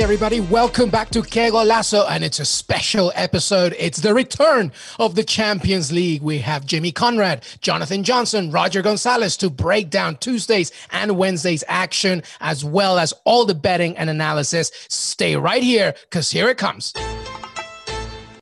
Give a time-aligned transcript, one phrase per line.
[0.00, 3.76] Everybody, welcome back to Que Golazo, and it's a special episode.
[3.78, 6.22] It's the return of the Champions League.
[6.22, 12.22] We have Jimmy Conrad, Jonathan Johnson, Roger Gonzalez to break down Tuesdays and Wednesdays action,
[12.40, 14.72] as well as all the betting and analysis.
[14.88, 16.94] Stay right here, because here it comes.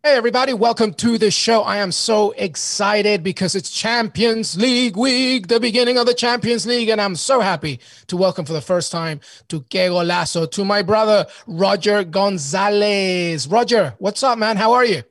[0.05, 1.63] Hey, everybody, welcome to the show.
[1.63, 6.89] I am so excited because it's Champions League week, the beginning of the Champions League,
[6.89, 10.83] and I'm so happy to welcome for the first time to Que Golazo, to my
[10.83, 13.49] brother, Roger Gonzalez.
[13.49, 14.57] Roger, what's up, man?
[14.57, 15.03] How are you?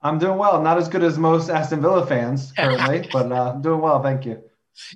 [0.00, 0.62] I'm doing well.
[0.62, 4.02] Not as good as most Aston Villa fans currently, but uh, I'm doing well.
[4.02, 4.42] Thank you.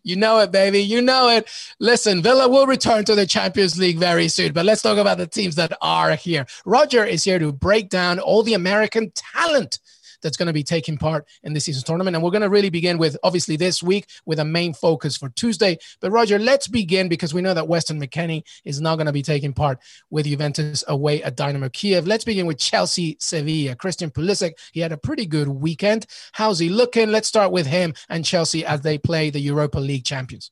[0.02, 0.80] You know it, baby.
[0.80, 1.48] You know it.
[1.78, 5.26] Listen, Villa will return to the Champions League very soon, but let's talk about the
[5.26, 6.46] teams that are here.
[6.64, 9.78] Roger is here to break down all the American talent
[10.24, 12.16] that's going to be taking part in this season's tournament.
[12.16, 15.28] And we're going to really begin with, obviously, this week with a main focus for
[15.28, 15.78] Tuesday.
[16.00, 19.22] But Roger, let's begin because we know that Weston McKennie is not going to be
[19.22, 19.78] taking part
[20.10, 22.08] with Juventus away at Dynamo Kiev.
[22.08, 23.76] Let's begin with Chelsea Sevilla.
[23.76, 26.06] Christian Pulisic, he had a pretty good weekend.
[26.32, 27.12] How's he looking?
[27.12, 30.50] Let's start with him and Chelsea as they play the Europa League champions.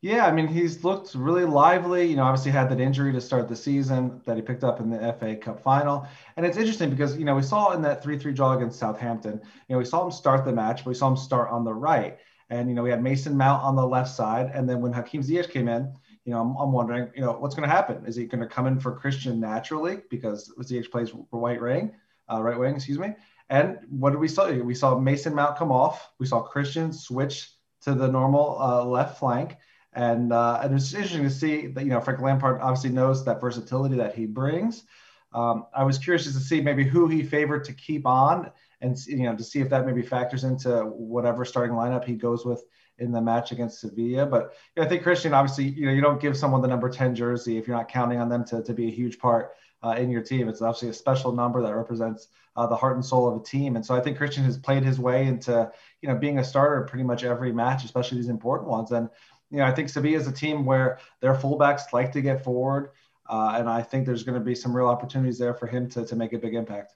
[0.00, 2.06] Yeah, I mean, he's looked really lively.
[2.06, 4.90] You know, obviously had that injury to start the season that he picked up in
[4.90, 6.06] the FA Cup final.
[6.36, 9.40] And it's interesting because, you know, we saw in that 3 3 draw against Southampton,
[9.68, 11.74] you know, we saw him start the match, but we saw him start on the
[11.74, 12.16] right.
[12.48, 14.52] And, you know, we had Mason Mount on the left side.
[14.54, 15.92] And then when Hakim Ziyech came in,
[16.24, 18.06] you know, I'm, I'm wondering, you know, what's going to happen?
[18.06, 21.92] Is he going to come in for Christian naturally because Ziyech plays right wing,
[22.32, 23.14] uh, right wing, excuse me.
[23.50, 24.48] And what did we saw?
[24.52, 26.10] We saw Mason Mount come off.
[26.20, 29.56] We saw Christian switch to the normal uh, left flank.
[29.94, 33.40] And, uh, and it's interesting to see that, you know, Frank Lampard obviously knows that
[33.40, 34.84] versatility that he brings.
[35.32, 38.50] Um, I was curious to see maybe who he favored to keep on
[38.80, 42.44] and, you know, to see if that maybe factors into whatever starting lineup he goes
[42.44, 42.64] with
[42.98, 44.26] in the match against Sevilla.
[44.26, 46.88] But you know, I think Christian, obviously, you know, you don't give someone the number
[46.88, 49.94] 10 jersey if you're not counting on them to, to be a huge part uh,
[49.98, 50.48] in your team.
[50.48, 53.76] It's obviously a special number that represents uh, the heart and soul of a team.
[53.76, 55.70] And so I think Christian has played his way into,
[56.02, 58.90] you know, being a starter pretty much every match, especially these important ones.
[58.90, 59.08] And,
[59.50, 62.90] you know, I think Sevilla is a team where their fullbacks like to get forward.
[63.28, 66.04] Uh, and I think there's going to be some real opportunities there for him to,
[66.04, 66.94] to make a big impact.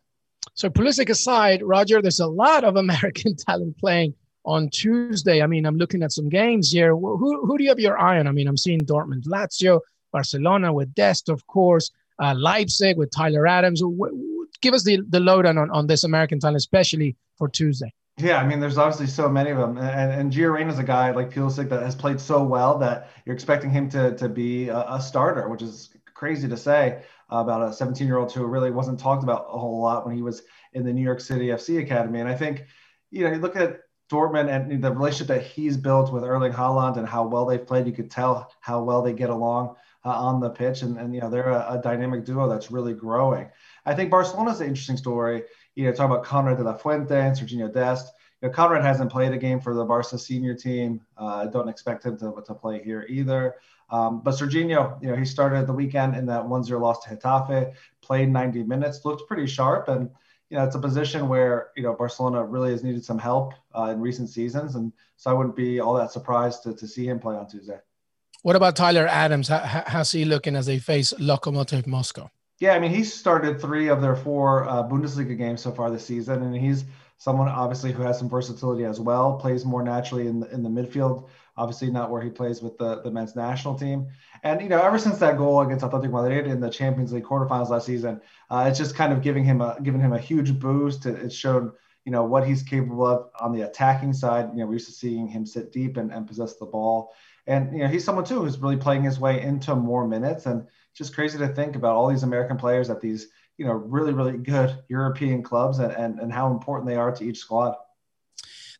[0.54, 4.14] So, Pulisic aside, Roger, there's a lot of American talent playing
[4.44, 5.42] on Tuesday.
[5.42, 6.94] I mean, I'm looking at some games here.
[6.94, 8.26] Who, who do you have your eye on?
[8.26, 9.80] I mean, I'm seeing Dortmund, Lazio,
[10.10, 13.82] Barcelona with Dest, of course, uh, Leipzig with Tyler Adams.
[14.60, 17.92] Give us the, the lowdown on, on this American talent, especially for Tuesday.
[18.18, 21.12] Yeah, I mean, there's obviously so many of them, and and Gio is a guy
[21.12, 24.80] like Pulisic that has played so well that you're expecting him to to be a,
[24.80, 29.00] a starter, which is crazy to say about a 17 year old who really wasn't
[29.00, 30.42] talked about a whole lot when he was
[30.74, 32.20] in the New York City FC academy.
[32.20, 32.64] And I think,
[33.10, 33.80] you know, you look at
[34.10, 37.86] Dortmund and the relationship that he's built with Erling Haaland and how well they've played,
[37.86, 39.74] you could tell how well they get along
[40.04, 42.92] uh, on the pitch, and and you know they're a, a dynamic duo that's really
[42.92, 43.48] growing.
[43.86, 47.36] I think Barcelona's an interesting story you know, talk about Conrad de la Fuente and
[47.36, 48.12] Serginho Dest.
[48.40, 51.00] You know, Conrad hasn't played a game for the Barca senior team.
[51.16, 53.56] Uh, I don't expect him to, to play here either.
[53.90, 57.74] Um, but Serginho, you know, he started the weekend in that 1-0 loss to Getafe,
[58.00, 59.88] played 90 minutes, looked pretty sharp.
[59.88, 60.10] And,
[60.48, 63.90] you know, it's a position where, you know, Barcelona really has needed some help uh,
[63.92, 64.76] in recent seasons.
[64.76, 67.78] And so I wouldn't be all that surprised to, to see him play on Tuesday.
[68.42, 69.48] What about Tyler Adams?
[69.48, 72.30] How, how's he looking as they face Lokomotiv Moscow?
[72.62, 76.06] Yeah, I mean, he's started three of their four uh, Bundesliga games so far this
[76.06, 76.84] season, and he's
[77.18, 79.36] someone obviously who has some versatility as well.
[79.36, 83.02] Plays more naturally in the, in the midfield, obviously not where he plays with the,
[83.02, 84.06] the men's national team.
[84.44, 87.70] And you know, ever since that goal against Atletico Madrid in the Champions League quarterfinals
[87.70, 91.04] last season, uh, it's just kind of giving him a giving him a huge boost.
[91.04, 91.72] It's shown
[92.04, 94.50] you know what he's capable of on the attacking side.
[94.52, 97.12] You know, we're used to seeing him sit deep and, and possess the ball.
[97.44, 100.68] And you know, he's someone too who's really playing his way into more minutes and
[100.94, 103.28] just crazy to think about all these American players at these,
[103.58, 107.24] you know, really, really good European clubs and, and, and how important they are to
[107.24, 107.74] each squad.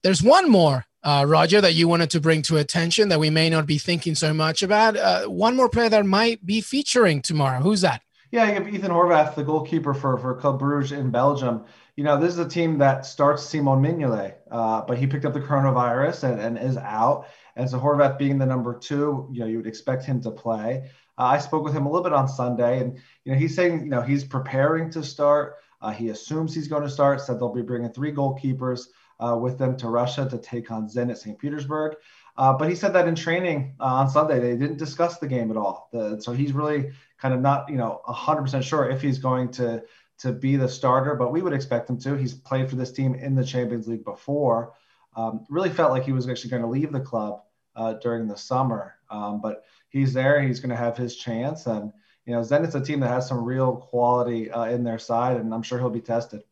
[0.03, 3.49] There's one more, uh, Roger, that you wanted to bring to attention that we may
[3.49, 4.97] not be thinking so much about.
[4.97, 7.61] Uh, one more player that might be featuring tomorrow.
[7.61, 8.03] Who's that?
[8.33, 11.65] Yeah, you have Ethan Horvath, the goalkeeper for, for Club Bruges in Belgium.
[11.97, 15.35] You know, this is a team that starts Simon Mignolet, uh, but he picked up
[15.35, 17.27] the coronavirus and, and is out.
[17.57, 20.91] And so Horvath being the number two, you know, you would expect him to play.
[21.19, 23.81] Uh, I spoke with him a little bit on Sunday, and you know he's saying
[23.81, 25.57] you know he's preparing to start.
[25.81, 28.87] Uh, he assumes he's going to start, said they'll be bringing three goalkeepers
[29.19, 31.39] uh, with them to Russia to take on Zenit St.
[31.39, 31.97] Petersburg.
[32.37, 35.51] Uh, but he said that in training uh, on Sunday, they didn't discuss the game
[35.51, 35.89] at all.
[35.93, 39.83] The, so he's really kind of not, you know, 100% sure if he's going to
[40.19, 42.15] to be the starter, but we would expect him to.
[42.15, 44.73] He's played for this team in the Champions League before.
[45.17, 47.41] Um, really felt like he was actually going to leave the club
[47.75, 50.43] uh, during the summer, um, but he's there.
[50.43, 51.93] He's going to have his chance, and
[52.27, 55.53] you know, Zenit's a team that has some real quality uh, in their side, and
[55.53, 56.43] I'm sure he'll be tested.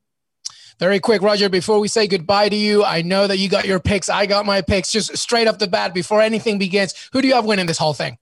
[0.79, 3.81] Very quick, Roger, before we say goodbye to you, I know that you got your
[3.81, 4.09] picks.
[4.09, 6.95] I got my picks just straight off the bat before anything begins.
[7.13, 8.19] Who do you have winning this whole thing?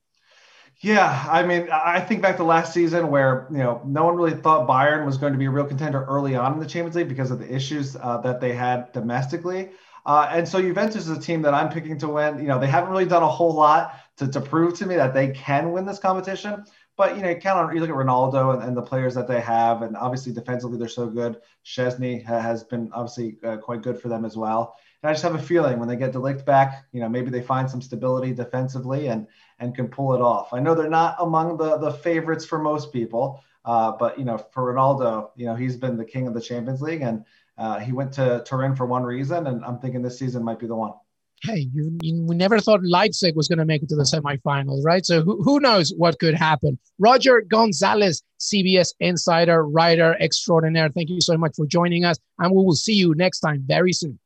[0.80, 4.34] Yeah, I mean, I think back to last season where you know no one really
[4.34, 7.08] thought Bayern was going to be a real contender early on in the Champions League
[7.08, 9.70] because of the issues uh, that they had domestically.
[10.06, 12.38] Uh, and so Juventus is a team that I'm picking to win.
[12.38, 15.14] You know, they haven't really done a whole lot to, to prove to me that
[15.14, 16.64] they can win this competition.
[16.96, 19.28] But you know, you count on you look at Ronaldo and, and, the players that
[19.28, 21.40] they have, and obviously defensively they're so good.
[21.64, 24.76] Szczesny has been obviously uh, quite good for them as well.
[25.02, 27.30] And I just have a feeling when they get de Ligt back, you know, maybe
[27.30, 29.28] they find some stability defensively and
[29.60, 30.52] and can pull it off.
[30.52, 34.38] I know they're not among the the favorites for most people, uh, but you know,
[34.38, 37.24] for Ronaldo, you know, he's been the king of the Champions League, and
[37.56, 40.66] uh, he went to Turin for one reason, and I'm thinking this season might be
[40.66, 40.94] the one
[41.42, 44.84] hey, you, you, we never thought Leipzig was going to make it to the semifinals,
[44.84, 45.04] right?
[45.04, 46.78] So who, who knows what could happen?
[46.98, 50.88] Roger Gonzalez, CBS insider, writer extraordinaire.
[50.90, 53.92] Thank you so much for joining us, and we will see you next time very
[53.92, 54.18] soon.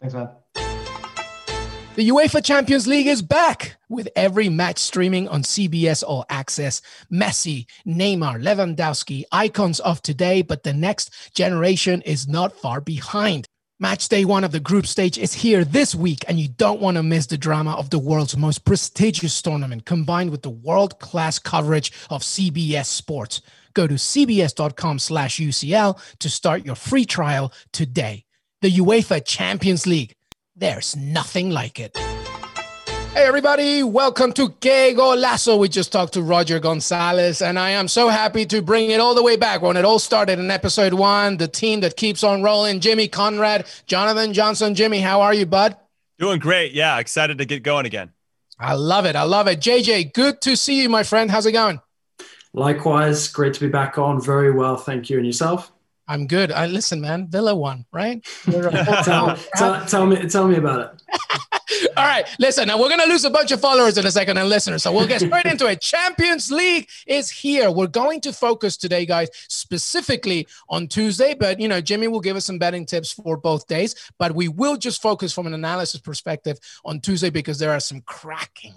[0.00, 0.28] Thanks, man.
[1.96, 6.82] The UEFA Champions League is back with every match streaming on CBS All Access.
[7.12, 13.46] Messi, Neymar, Lewandowski, icons of today, but the next generation is not far behind.
[13.80, 16.96] Match day one of the group stage is here this week, and you don't want
[16.96, 21.40] to miss the drama of the world's most prestigious tournament combined with the world class
[21.40, 23.42] coverage of CBS Sports.
[23.74, 28.24] Go to cbs.com slash UCL to start your free trial today.
[28.62, 30.14] The UEFA Champions League.
[30.54, 31.96] There's nothing like it.
[33.14, 35.56] Hey, everybody, welcome to Que Golazo.
[35.56, 39.14] We just talked to Roger Gonzalez, and I am so happy to bring it all
[39.14, 41.36] the way back when it all started in episode one.
[41.36, 44.74] The team that keeps on rolling Jimmy Conrad, Jonathan Johnson.
[44.74, 45.76] Jimmy, how are you, bud?
[46.18, 46.72] Doing great.
[46.72, 48.10] Yeah, excited to get going again.
[48.58, 49.14] I love it.
[49.14, 49.60] I love it.
[49.60, 51.30] JJ, good to see you, my friend.
[51.30, 51.80] How's it going?
[52.52, 54.20] Likewise, great to be back on.
[54.20, 54.76] Very well.
[54.76, 55.18] Thank you.
[55.18, 55.70] And yourself?
[56.08, 56.50] I'm good.
[56.50, 57.28] I listen, man.
[57.28, 58.24] Villa won, right?
[58.44, 61.20] tell, tell, tell, me, tell me about it.
[61.96, 62.68] All right, listen.
[62.68, 65.06] Now we're gonna lose a bunch of followers in a second and listeners, so we'll
[65.06, 65.80] get straight into it.
[65.80, 67.70] Champions League is here.
[67.70, 71.34] We're going to focus today, guys, specifically on Tuesday.
[71.34, 73.94] But you know, Jimmy will give us some betting tips for both days.
[74.18, 78.00] But we will just focus from an analysis perspective on Tuesday because there are some
[78.02, 78.74] cracking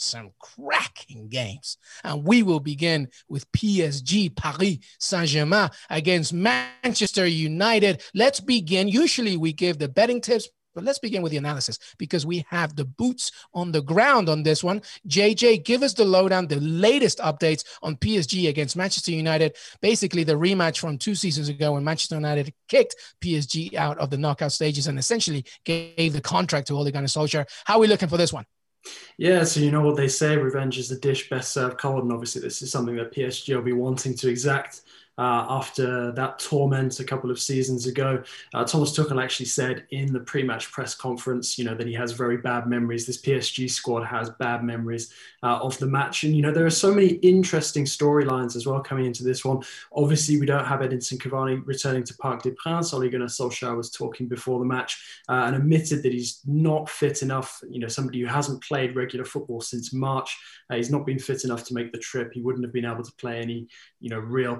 [0.00, 1.76] some cracking games.
[2.02, 8.02] And we will begin with PSG Paris Saint Germain against Manchester United.
[8.14, 8.88] Let's begin.
[8.88, 10.48] Usually we give the betting tips.
[10.74, 14.42] But let's begin with the analysis because we have the boots on the ground on
[14.42, 14.82] this one.
[15.08, 19.56] JJ, give us the lowdown, the latest updates on PSG against Manchester United.
[19.80, 24.18] Basically, the rematch from two seasons ago when Manchester United kicked PSG out of the
[24.18, 27.46] knockout stages and essentially gave the contract to Ole Gunnar Solskjaer.
[27.64, 28.44] How are we looking for this one?
[29.18, 32.12] Yeah, so you know what they say, revenge is the dish best served cold, and
[32.12, 34.82] obviously this is something that PSG will be wanting to exact
[35.18, 38.22] uh, after that torment a couple of seasons ago.
[38.54, 42.12] Uh, Thomas Tuchel actually said in the pre-match press conference, you know, that he has
[42.12, 43.06] very bad memories.
[43.06, 46.70] This PSG squad has bad memories uh, of the match, and you know there are
[46.70, 49.62] so many interesting storylines as well coming into this one.
[49.94, 52.92] Obviously, we don't have Edinson Cavani returning to Parc des Princes.
[52.92, 57.22] Ole Gunnar Solskjaer was talking before the match uh, and admitted that he's not fit
[57.22, 57.62] enough.
[57.68, 60.36] You know, somebody who hasn't played regular football since March.
[60.70, 62.32] Uh, he's not been fit enough to make the trip.
[62.32, 63.66] He wouldn't have been able to play any,
[64.00, 64.56] you know, real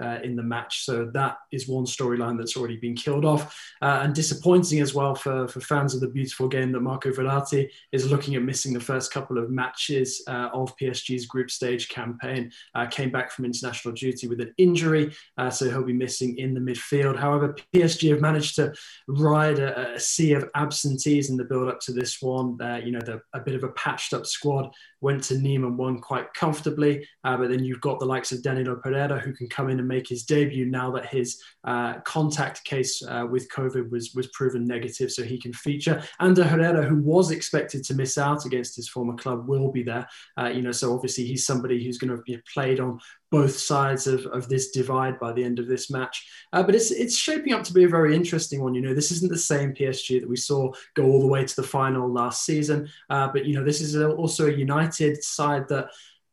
[0.00, 0.84] uh, in the match.
[0.84, 3.58] So that is one storyline that's already been killed off.
[3.80, 7.68] Uh, and disappointing as well for, for fans of the beautiful game that Marco Verratti
[7.92, 12.50] is looking at missing the first couple of matches uh, of PSG's group stage campaign.
[12.74, 16.54] Uh, came back from international duty with an injury, uh, so he'll be missing in
[16.54, 17.18] the midfield.
[17.18, 18.72] However, PSG have managed to
[19.08, 22.58] ride a, a sea of absentees in the build up to this one.
[22.84, 23.00] you know,
[23.32, 24.70] a bit of a patched up squad
[25.02, 27.06] went to Nîmes and won quite comfortably.
[27.24, 29.86] Uh, but then you've got the likes of Danilo Pereira who can come in and
[29.86, 34.64] make his debut now that his uh, contact case uh, with COVID was was proven
[34.64, 36.02] negative, so he can feature.
[36.20, 40.08] Ander Herrera, who was expected to miss out against his former club, will be there.
[40.38, 42.98] Uh, you know, so obviously he's somebody who's going to be played on
[43.32, 46.24] both sides of, of this divide by the end of this match.
[46.52, 48.74] Uh, but it's it's shaping up to be a very interesting one.
[48.74, 51.56] You know, this isn't the same PSG that we saw go all the way to
[51.56, 52.88] the final last season.
[53.10, 55.88] Uh, but you know, this is also a United side that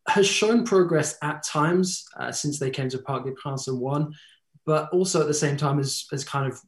[0.07, 4.13] has shown progress at times uh, since they came to Parc des Princes and won
[4.69, 6.61] but also at the same time has, has kind of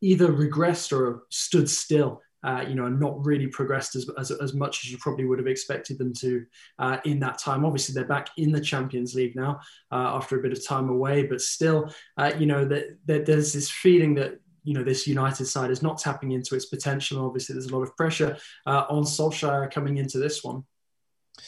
[0.00, 4.54] either regressed or stood still uh, you know, and not really progressed as, as, as,
[4.54, 6.44] much as you probably would have expected them to
[6.78, 7.64] uh, in that time.
[7.64, 11.24] Obviously, they're back in the Champions League now uh, after a bit of time away,
[11.24, 15.46] but still, uh, you know, that, that there's this feeling that you know this United
[15.46, 17.24] side is not tapping into its potential.
[17.24, 20.64] Obviously, there's a lot of pressure uh, on Solskjaer coming into this one.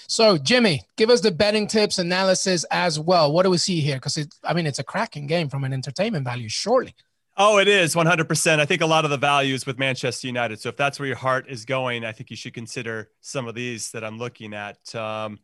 [0.07, 3.33] So, Jimmy, give us the betting tips analysis as well.
[3.33, 3.97] What do we see here?
[3.97, 6.95] Because I mean, it's a cracking game from an entertainment value, surely.
[7.41, 8.59] Oh, it is 100%.
[8.59, 10.61] I think a lot of the values with Manchester United.
[10.61, 13.55] So if that's where your heart is going, I think you should consider some of
[13.55, 14.93] these that I'm looking at.
[14.97, 15.39] Um,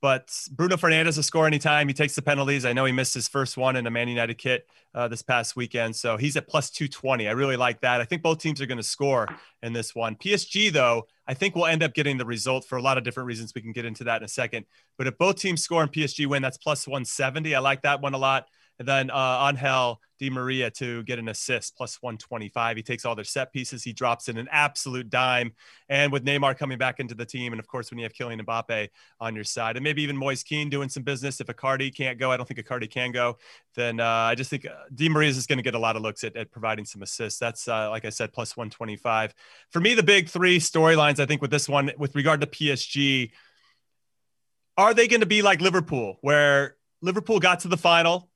[0.00, 1.88] but Bruno Fernandes will score anytime.
[1.88, 2.64] He takes the penalties.
[2.64, 5.56] I know he missed his first one in a Man United kit uh, this past
[5.56, 5.96] weekend.
[5.96, 7.26] So he's at plus 220.
[7.26, 8.00] I really like that.
[8.00, 9.28] I think both teams are going to score
[9.64, 10.14] in this one.
[10.14, 13.26] PSG, though, I think we'll end up getting the result for a lot of different
[13.26, 13.52] reasons.
[13.54, 14.66] We can get into that in a second.
[14.96, 17.54] But if both teams score and PSG win, that's plus 170.
[17.54, 18.46] I like that one a lot.
[18.82, 22.76] And then uh, Angel Di Maria to get an assist plus 125.
[22.76, 23.84] He takes all their set pieces.
[23.84, 25.52] He drops in an absolute dime.
[25.88, 28.44] And with Neymar coming back into the team, and of course, when you have Kylian
[28.44, 28.88] Mbappe
[29.20, 31.40] on your side, and maybe even Moise Kean doing some business.
[31.40, 33.38] If Icardi can't go, I don't think Icardi can go,
[33.76, 36.02] then uh, I just think uh, Di Maria is going to get a lot of
[36.02, 37.38] looks at, at providing some assists.
[37.38, 39.32] That's, uh, like I said, plus 125.
[39.70, 43.30] For me, the big three storylines, I think, with this one, with regard to PSG,
[44.76, 48.30] are they going to be like Liverpool, where Liverpool got to the final,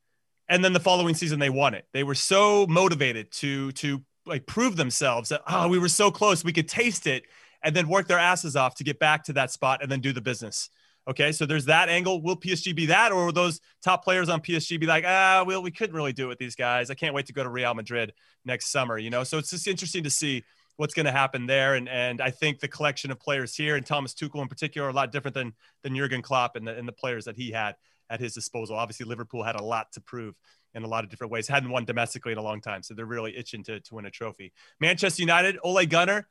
[0.49, 1.87] and then the following season they won it.
[1.93, 6.45] They were so motivated to to like prove themselves that oh we were so close
[6.45, 7.25] we could taste it
[7.63, 10.13] and then work their asses off to get back to that spot and then do
[10.13, 10.71] the business.
[11.09, 12.21] Okay, so there's that angle.
[12.21, 15.63] Will PSG be that, or will those top players on PSG be like, ah, well,
[15.63, 16.91] we couldn't really do it with these guys.
[16.91, 18.13] I can't wait to go to Real Madrid
[18.45, 18.99] next summer.
[18.99, 20.43] You know, so it's just interesting to see
[20.77, 21.75] what's going to happen there.
[21.75, 24.91] And and I think the collection of players here and Thomas Tuchel in particular are
[24.91, 27.77] a lot different than than Jurgen Klopp and the, and the players that he had
[28.11, 28.77] at his disposal.
[28.77, 30.35] Obviously, Liverpool had a lot to prove
[30.75, 31.49] in a lot of different ways.
[31.49, 34.11] Hadn't won domestically in a long time, so they're really itching to, to win a
[34.11, 34.53] trophy.
[34.81, 36.29] Manchester United, Ole Gunnar,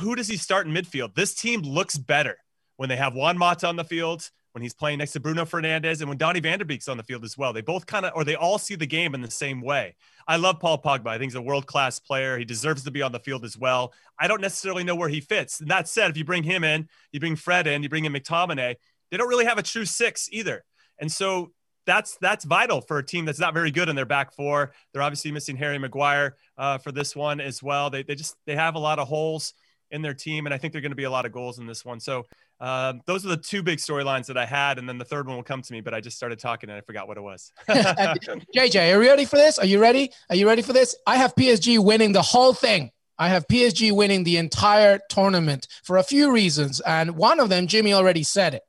[0.00, 1.14] who does he start in midfield?
[1.14, 2.36] This team looks better
[2.76, 6.00] when they have Juan Mata on the field, when he's playing next to Bruno Fernandes,
[6.00, 7.52] and when Donny van der Beek's on the field as well.
[7.52, 9.96] They both kind of, or they all see the game in the same way.
[10.28, 11.08] I love Paul Pogba.
[11.08, 12.38] I think he's a world class player.
[12.38, 13.92] He deserves to be on the field as well.
[14.18, 15.60] I don't necessarily know where he fits.
[15.60, 18.12] And that said, if you bring him in, you bring Fred in, you bring in
[18.12, 18.76] McTominay,
[19.10, 20.64] they don't really have a true six either.
[20.98, 21.52] And so
[21.86, 24.72] that's that's vital for a team that's not very good in their back four.
[24.92, 27.90] They're obviously missing Harry Maguire uh, for this one as well.
[27.90, 29.54] They, they just they have a lot of holes
[29.90, 31.66] in their team, and I think they're going to be a lot of goals in
[31.66, 32.00] this one.
[32.00, 32.24] So
[32.60, 35.36] uh, those are the two big storylines that I had, and then the third one
[35.36, 35.80] will come to me.
[35.80, 37.52] But I just started talking and I forgot what it was.
[37.68, 39.58] JJ, are you ready for this?
[39.58, 40.10] Are you ready?
[40.30, 40.96] Are you ready for this?
[41.06, 42.90] I have PSG winning the whole thing.
[43.16, 47.68] I have PSG winning the entire tournament for a few reasons, and one of them,
[47.68, 48.62] Jimmy already said it.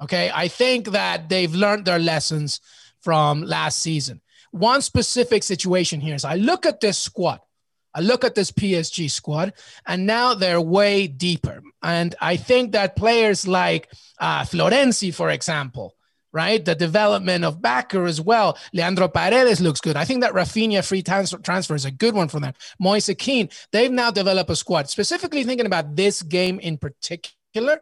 [0.00, 0.30] Okay.
[0.34, 2.60] I think that they've learned their lessons
[3.00, 4.20] from last season.
[4.50, 7.40] One specific situation here is I look at this squad.
[7.94, 9.52] I look at this PSG squad,
[9.84, 11.60] and now they're way deeper.
[11.82, 13.90] And I think that players like
[14.20, 15.96] uh, Florenzi, for example,
[16.32, 16.64] right?
[16.64, 18.56] The development of Bakker as well.
[18.72, 19.96] Leandro Paredes looks good.
[19.96, 22.54] I think that Rafinha free transfer, transfer is a good one for them.
[22.78, 24.88] Moise Kean, they've now developed a squad.
[24.88, 27.80] Specifically thinking about this game in particular,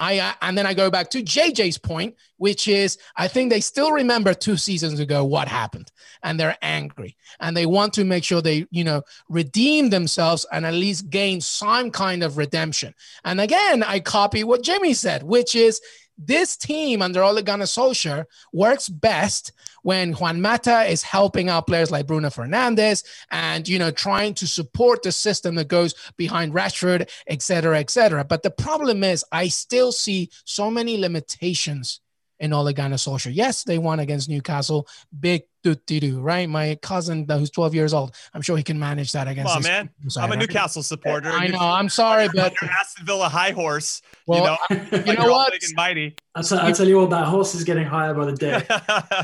[0.00, 3.60] I uh, and then I go back to JJ's point, which is I think they
[3.60, 5.92] still remember two seasons ago what happened,
[6.22, 10.64] and they're angry, and they want to make sure they you know redeem themselves and
[10.64, 12.94] at least gain some kind of redemption.
[13.24, 15.80] And again, I copy what Jimmy said, which is
[16.16, 21.90] this team under Ole Gunnar Solskjaer works best when Juan Mata is helping out players
[21.90, 27.08] like Bruno Fernandes and you know trying to support the system that goes behind Rashford,
[27.26, 28.24] et cetera, et cetera.
[28.24, 32.00] But the problem is, I still see so many limitations
[32.40, 33.34] in Ole Gunnar Solskjaer.
[33.34, 34.88] Yes, they won against Newcastle.
[35.18, 36.48] Big do right?
[36.48, 38.14] My cousin who's 12 years old.
[38.32, 39.52] I'm sure he can manage that against.
[39.52, 39.90] Come on, man.
[40.08, 41.28] Side, I'm a Newcastle supporter.
[41.28, 41.58] I know.
[41.58, 44.00] I'm sorry, but you're Aston Villa high horse.
[44.26, 45.52] Well, you know, you know what?
[45.74, 46.16] Mighty.
[46.34, 48.56] I tell, I tell you what, that horse is getting higher by the day.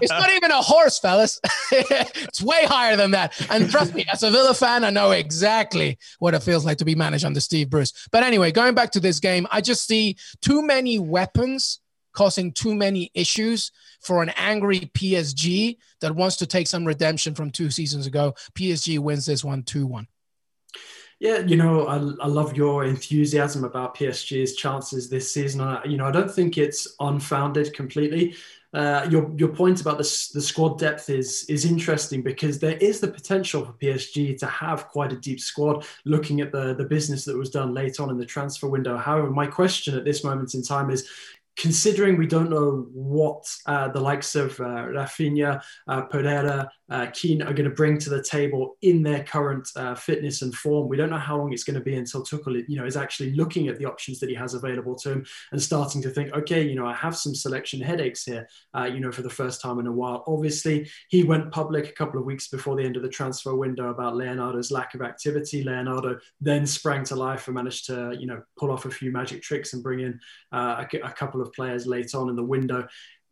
[0.02, 1.40] it's not even a horse, fellas.
[1.72, 3.32] it's way higher than that.
[3.48, 6.84] And trust me, as a Villa fan, I know exactly what it feels like to
[6.84, 7.92] be managed under Steve Bruce.
[8.10, 11.80] But anyway, going back to this game, I just see too many weapons
[12.16, 13.70] causing too many issues
[14.00, 18.34] for an angry PSG that wants to take some redemption from two seasons ago.
[18.54, 20.08] PSG wins this one 2 1.
[21.20, 25.60] Yeah, you know, I, I love your enthusiasm about PSG's chances this season.
[25.60, 28.34] I, you know, I don't think it's unfounded completely.
[28.74, 33.00] Uh, your your point about the, the squad depth is is interesting because there is
[33.00, 35.86] the potential for PSG to have quite a deep squad.
[36.04, 39.30] Looking at the the business that was done late on in the transfer window, however,
[39.30, 41.08] my question at this moment in time is:
[41.56, 47.42] considering we don't know what uh, the likes of uh, Rafinha, uh, Pereira, uh, Kean
[47.42, 50.88] are going to bring to the table in their current uh, fitness and form.
[50.88, 53.32] We don't know how long it's going to be until Tuchel, you know, is actually
[53.32, 56.62] looking at the options that he has available to him and starting to think, okay,
[56.62, 58.46] you know, I have some selection headaches here,
[58.76, 60.24] uh, you know, for the first time in a while.
[60.26, 63.90] Obviously, he went public a couple of weeks before the end of the transfer window
[63.90, 65.64] about Leonardo's lack of activity.
[65.64, 69.42] Leonardo then sprang to life and managed to, you know, pull off a few magic
[69.42, 70.20] tricks and bring in
[70.52, 72.86] uh, a, a couple of players late on in the window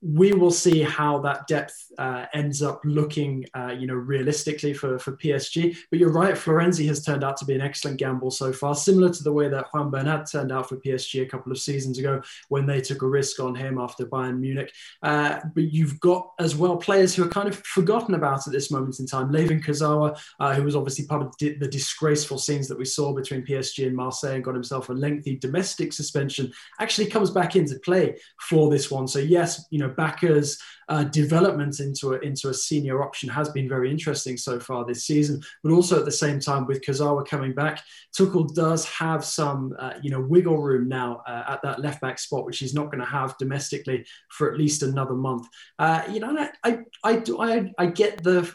[0.05, 4.99] we will see how that depth uh, ends up looking, uh, you know, realistically for,
[4.99, 5.77] for PSG.
[5.91, 9.09] But you're right, Florenzi has turned out to be an excellent gamble so far, similar
[9.09, 12.21] to the way that Juan Bernat turned out for PSG a couple of seasons ago
[12.51, 14.71] when they took a risk on him after Bayern Munich.
[15.03, 18.71] Uh, but you've got as well players who are kind of forgotten about at this
[18.71, 19.33] moment in time.
[19.33, 23.47] Layvin Kurzawa, uh, who was obviously part of the disgraceful scenes that we saw between
[23.47, 28.17] PSG and Marseille and got himself a lengthy domestic suspension, actually comes back into play
[28.39, 29.09] for this one.
[29.09, 33.69] So yes, you know Bakker's uh, development into a, into a senior option has been
[33.69, 35.41] very interesting so far this season.
[35.63, 37.83] But also at the same time, with Kurzawa coming back,
[38.17, 42.19] Tuchel does have some uh, you know wiggle room now uh, at that left back
[42.19, 45.47] spot, which he's not going to have domestically for at least another month.
[45.79, 48.53] Uh, you know, I I, I I I get the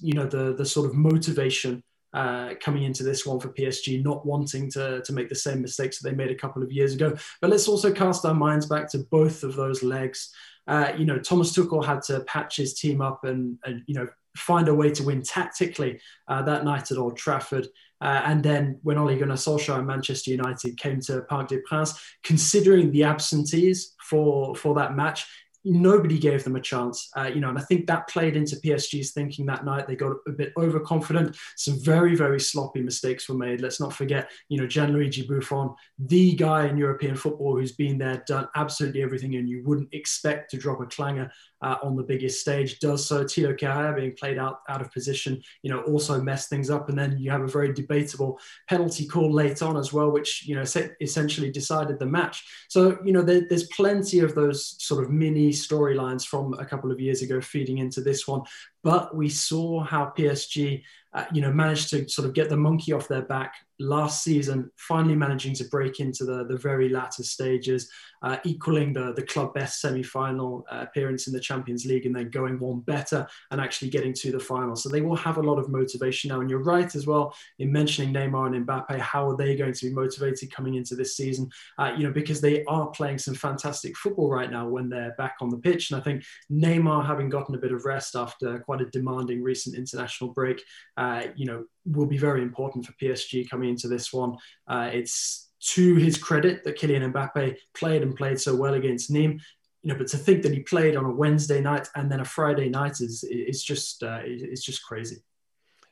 [0.00, 1.82] you know the the sort of motivation
[2.12, 6.00] uh, coming into this one for PSG, not wanting to, to make the same mistakes
[6.00, 7.16] that they made a couple of years ago.
[7.40, 10.32] But let's also cast our minds back to both of those legs.
[10.70, 14.06] Uh, you know, Thomas Tuchel had to patch his team up and, and you know,
[14.36, 17.66] find a way to win tactically uh, that night at Old Trafford.
[18.00, 22.00] Uh, and then when Ole Gunnar Solskjaer and Manchester United came to Parc des Princes,
[22.22, 25.26] considering the absentees for, for that match,
[25.64, 27.10] nobody gave them a chance.
[27.16, 29.86] Uh, you know, and I think that played into PSG's thinking that night.
[29.86, 31.36] They got a bit overconfident.
[31.56, 33.60] Some very, very sloppy mistakes were made.
[33.60, 38.22] Let's not forget, you know, Gianluigi Buffon, the guy in European football who's been there,
[38.26, 41.30] done absolutely everything, and you wouldn't expect to drop a clanger
[41.62, 43.24] uh, on the biggest stage does so.
[43.24, 46.88] Thilo Kehrer being played out out of position, you know, also messed things up.
[46.88, 48.38] And then you have a very debatable
[48.68, 50.64] penalty call late on as well, which you know
[51.00, 52.44] essentially decided the match.
[52.68, 56.90] So you know, there, there's plenty of those sort of mini storylines from a couple
[56.90, 58.42] of years ago feeding into this one.
[58.82, 62.92] But we saw how PSG, uh, you know, managed to sort of get the monkey
[62.92, 67.90] off their back last season, finally managing to break into the, the very latter stages,
[68.22, 72.14] uh, equaling the, the club best semi final uh, appearance in the Champions League, and
[72.14, 74.76] then going one better and actually getting to the final.
[74.76, 76.40] So they will have a lot of motivation now.
[76.40, 78.98] And you're right as well in mentioning Neymar and Mbappe.
[78.98, 81.48] How are they going to be motivated coming into this season?
[81.78, 85.36] Uh, you know, because they are playing some fantastic football right now when they're back
[85.40, 85.90] on the pitch.
[85.90, 89.74] And I think Neymar, having gotten a bit of rest after quite a demanding recent
[89.74, 90.62] international break,
[90.96, 94.36] uh, you know, will be very important for PSG coming into this one.
[94.68, 99.40] Uh, it's to his credit that Kylian Mbappe played and played so well against Nîmes.
[99.82, 102.24] You know, but to think that he played on a Wednesday night and then a
[102.24, 105.16] Friday night is is just uh, it's just crazy.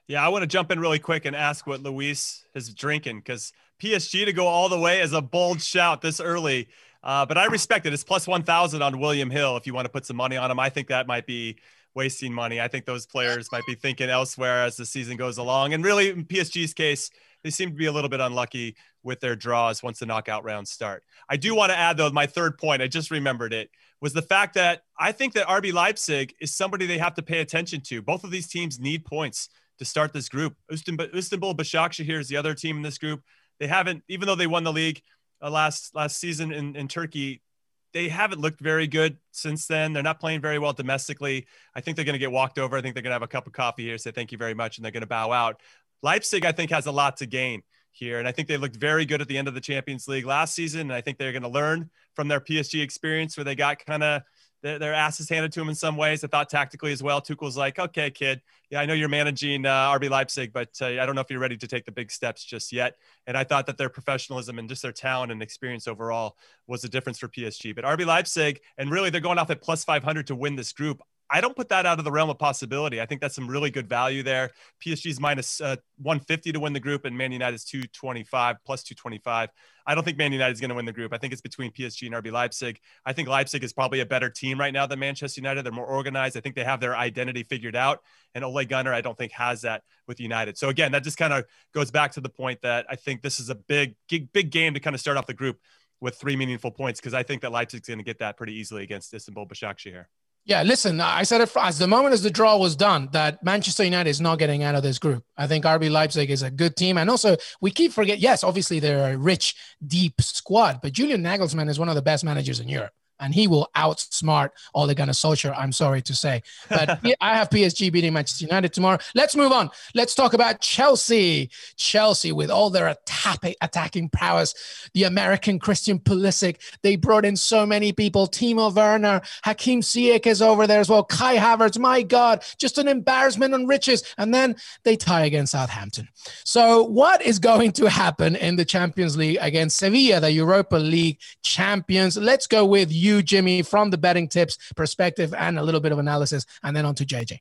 [0.06, 3.52] Yeah, I want to jump in really quick and ask what Luis is drinking because
[3.82, 6.68] PSG to go all the way is a bold shout this early.
[7.02, 7.92] Uh, but I respect it.
[7.92, 10.58] It's plus 1,000 on William Hill if you want to put some money on him.
[10.58, 11.56] I think that might be
[11.98, 12.60] wasting money.
[12.60, 15.74] I think those players might be thinking elsewhere as the season goes along.
[15.74, 17.10] And really, in PSG's case,
[17.42, 20.70] they seem to be a little bit unlucky with their draws once the knockout rounds
[20.70, 21.02] start.
[21.28, 24.22] I do want to add, though, my third point, I just remembered it, was the
[24.22, 28.00] fact that I think that RB Leipzig is somebody they have to pay attention to.
[28.00, 29.48] Both of these teams need points
[29.80, 30.54] to start this group.
[30.72, 33.22] Istanbul Başakşehir is the other team in this group.
[33.58, 35.02] They haven't, even though they won the league
[35.42, 37.42] uh, last last season in, in Turkey,
[37.92, 39.92] they haven't looked very good since then.
[39.92, 41.46] They're not playing very well domestically.
[41.74, 42.76] I think they're going to get walked over.
[42.76, 44.54] I think they're going to have a cup of coffee here, say thank you very
[44.54, 45.60] much, and they're going to bow out.
[46.02, 48.18] Leipzig, I think, has a lot to gain here.
[48.18, 50.54] And I think they looked very good at the end of the Champions League last
[50.54, 50.82] season.
[50.82, 54.02] And I think they're going to learn from their PSG experience where they got kind
[54.02, 54.22] of
[54.62, 56.24] their, their asses handed to them in some ways.
[56.24, 57.20] I thought tactically as well.
[57.20, 58.40] Tuchel's like, okay, kid,
[58.70, 61.40] yeah, I know you're managing uh, RB Leipzig, but uh, I don't know if you're
[61.40, 62.96] ready to take the big steps just yet.
[63.26, 66.88] And I thought that their professionalism and just their talent and experience overall was the
[66.88, 67.74] difference for PSG.
[67.74, 71.00] But RB Leipzig, and really they're going off at plus 500 to win this group.
[71.30, 73.00] I don't put that out of the realm of possibility.
[73.00, 74.50] I think that's some really good value there.
[74.84, 79.50] PSG's minus, uh, 150 to win the group, and Man United's 225 plus 225.
[79.86, 81.12] I don't think Man United is going to win the group.
[81.12, 82.78] I think it's between PSG and RB Leipzig.
[83.04, 85.64] I think Leipzig is probably a better team right now than Manchester United.
[85.64, 86.36] They're more organized.
[86.36, 88.00] I think they have their identity figured out.
[88.34, 90.56] And Ole Gunnar, I don't think has that with United.
[90.56, 93.38] So again, that just kind of goes back to the point that I think this
[93.40, 95.58] is a big, big game to kind of start off the group
[96.00, 98.82] with three meaningful points because I think that Leipzig's going to get that pretty easily
[98.82, 100.06] against Istanbul Başakşehir.
[100.48, 103.84] Yeah, listen, I said it as the moment as the draw was done that Manchester
[103.84, 105.22] United is not getting out of this group.
[105.36, 106.96] I think RB Leipzig is a good team.
[106.96, 108.18] And also, we keep forget.
[108.18, 109.54] yes, obviously they're a rich,
[109.86, 112.94] deep squad, but Julian Nagelsmann is one of the best managers in Europe.
[113.20, 115.54] And he will outsmart Ole Gunnar Solskjaer.
[115.56, 118.98] I'm sorry to say, but I have PSG beating Manchester United tomorrow.
[119.14, 119.70] Let's move on.
[119.94, 121.50] Let's talk about Chelsea.
[121.76, 126.56] Chelsea with all their attack, attacking prowess, the American Christian Pulisic.
[126.82, 128.26] They brought in so many people.
[128.26, 131.04] Timo Werner, Hakim Ziyech is over there as well.
[131.04, 134.02] Kai Havertz, my God, just an embarrassment on riches.
[134.16, 136.08] And then they tie against Southampton.
[136.44, 141.18] So what is going to happen in the Champions League against Sevilla, the Europa League
[141.42, 142.16] champions?
[142.16, 145.98] Let's go with you, Jimmy, from the betting tips perspective and a little bit of
[145.98, 147.38] analysis, and then on to JJ.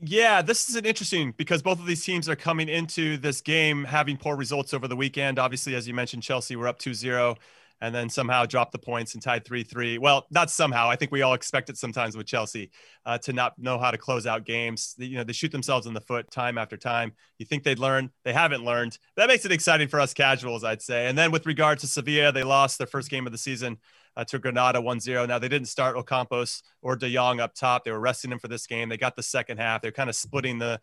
[0.00, 3.84] Yeah, this is an interesting because both of these teams are coming into this game
[3.84, 5.38] having poor results over the weekend.
[5.38, 7.36] Obviously, as you mentioned, Chelsea were up 2 0
[7.80, 9.98] and then somehow dropped the points and tied 3 3.
[9.98, 10.88] Well, not somehow.
[10.88, 12.70] I think we all expect it sometimes with Chelsea
[13.04, 14.94] uh, to not know how to close out games.
[14.98, 17.12] You know, they shoot themselves in the foot time after time.
[17.38, 18.98] You think they'd learn, they haven't learned.
[19.16, 21.06] That makes it exciting for us casuals, I'd say.
[21.06, 23.78] And then with regard to Sevilla, they lost their first game of the season
[24.16, 25.28] uh, to Granada 1-0.
[25.28, 27.84] Now they didn't start Ocampos or De Jong up top.
[27.84, 28.88] They were resting him for this game.
[28.88, 29.82] They got the second half.
[29.82, 30.80] They're kind of splitting the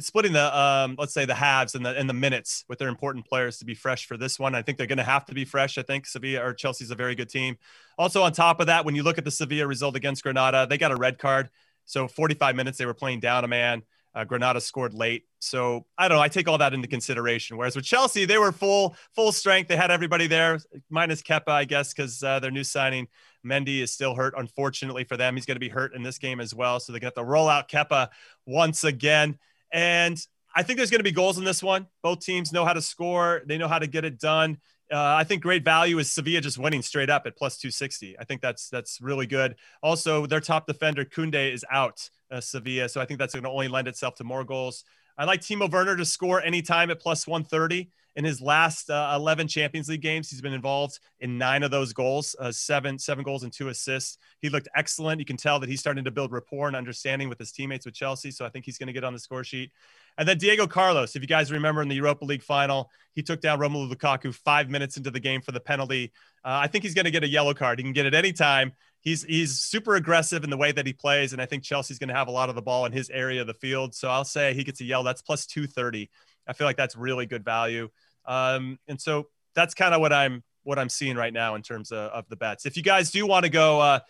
[0.00, 3.26] splitting the um, let's say the halves and the and the minutes with their important
[3.26, 4.54] players to be fresh for this one.
[4.54, 5.76] I think they're going to have to be fresh.
[5.76, 7.58] I think Sevilla or Chelsea's a very good team.
[7.98, 10.78] Also on top of that, when you look at the Sevilla result against Granada, they
[10.78, 11.50] got a red card.
[11.84, 13.82] So 45 minutes they were playing down a man.
[14.14, 16.22] Uh, Granada scored late, so I don't know.
[16.22, 17.56] I take all that into consideration.
[17.56, 19.68] Whereas with Chelsea, they were full full strength.
[19.68, 23.08] They had everybody there, minus Kepa, I guess, because uh, their new signing
[23.44, 24.34] Mendy is still hurt.
[24.36, 26.80] Unfortunately for them, he's going to be hurt in this game as well.
[26.80, 28.08] So they get to roll out Kepa
[28.46, 29.38] once again.
[29.72, 30.18] And
[30.54, 31.88] I think there's going to be goals in this one.
[32.02, 33.42] Both teams know how to score.
[33.46, 34.58] They know how to get it done.
[34.92, 38.16] Uh, I think great value is Sevilla just winning straight up at plus 260.
[38.18, 39.56] I think that's that's really good.
[39.82, 43.50] Also, their top defender Kunde is out uh, Sevilla, so I think that's going to
[43.50, 44.84] only lend itself to more goals.
[45.16, 47.90] I like Timo Werner to score anytime at plus 130.
[48.16, 51.92] In his last uh, 11 Champions League games, he's been involved in nine of those
[51.92, 54.18] goals, uh, seven seven goals and two assists.
[54.40, 55.18] He looked excellent.
[55.18, 57.94] You can tell that he's starting to build rapport and understanding with his teammates with
[57.94, 58.30] Chelsea.
[58.30, 59.72] So I think he's going to get on the score sheet.
[60.16, 63.40] And then Diego Carlos, if you guys remember in the Europa League final, he took
[63.40, 66.12] down Romelu Lukaku five minutes into the game for the penalty.
[66.44, 67.78] Uh, I think he's going to get a yellow card.
[67.78, 68.72] He can get it anytime.
[69.00, 72.08] He's he's super aggressive in the way that he plays, and I think Chelsea's going
[72.08, 73.94] to have a lot of the ball in his area of the field.
[73.94, 75.02] So I'll say he gets a yell.
[75.02, 76.10] That's plus two thirty.
[76.46, 77.90] I feel like that's really good value.
[78.26, 81.92] Um, and so that's kind of what I'm what I'm seeing right now in terms
[81.92, 82.64] of, of the bets.
[82.64, 84.00] If you guys do want to go, uh,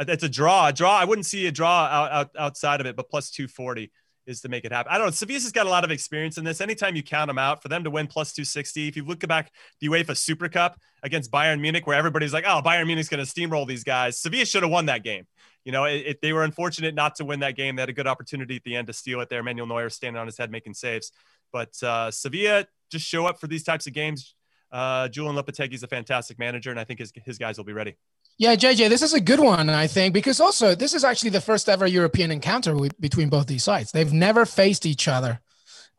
[0.00, 0.68] it's a draw.
[0.68, 0.96] A draw.
[0.96, 3.92] I wouldn't see a draw out, out, outside of it, but plus two forty
[4.26, 4.92] is to make it happen.
[4.92, 5.10] I don't know.
[5.10, 6.60] Sevilla's has got a lot of experience in this.
[6.60, 9.50] Anytime you count them out, for them to win plus 260, if you look back
[9.80, 13.30] the UEFA Super Cup against Bayern Munich, where everybody's like, oh, Bayern Munich's going to
[13.30, 15.26] steamroll these guys, Sevilla should have won that game.
[15.64, 17.76] You know, it, it, they were unfortunate not to win that game.
[17.76, 19.42] They had a good opportunity at the end to steal it there.
[19.42, 21.12] Manuel Neuer standing on his head making saves.
[21.52, 24.34] But uh, Sevilla just show up for these types of games.
[24.72, 27.72] Uh, Julen Lopetegui is a fantastic manager, and I think his, his guys will be
[27.72, 27.96] ready.
[28.38, 31.40] Yeah, JJ, this is a good one, I think, because also this is actually the
[31.40, 33.92] first ever European encounter between both these sides.
[33.92, 35.40] They've never faced each other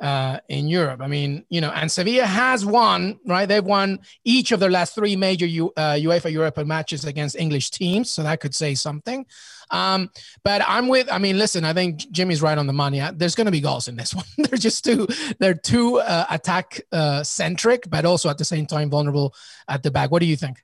[0.01, 0.99] uh, in Europe.
[1.01, 3.45] I mean, you know, and Sevilla has won, right?
[3.45, 7.69] They've won each of their last three major U, uh, UEFA Europa matches against English
[7.69, 9.25] teams, so that could say something.
[9.69, 10.09] Um,
[10.43, 11.07] but I'm with.
[11.11, 13.01] I mean, listen, I think Jimmy's right on the money.
[13.13, 14.25] There's going to be goals in this one.
[14.37, 15.07] they're just too.
[15.39, 19.33] They're too uh, attack uh, centric, but also at the same time vulnerable
[19.67, 20.11] at the back.
[20.11, 20.63] What do you think?